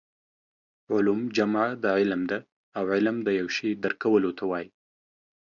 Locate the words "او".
2.77-2.83